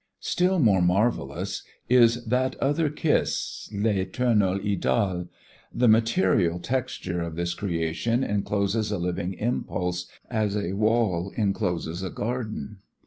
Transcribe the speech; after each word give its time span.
Still 0.21 0.57
more 0.57 0.81
marvelous 0.81 1.61
is 1.87 2.25
that 2.25 2.55
other 2.55 2.89
kiss 2.89 3.69
"L'éternelle 3.71 4.59
Idole." 4.65 5.27
The 5.71 5.87
material 5.87 6.57
texture 6.57 7.21
of 7.21 7.35
this 7.35 7.53
creation 7.53 8.23
encloses 8.23 8.91
a 8.91 8.97
living 8.97 9.33
impulse 9.35 10.07
as 10.27 10.57
a 10.57 10.73
wall 10.73 11.31
encloses 11.37 12.01
a 12.01 12.09
garden. 12.09 12.79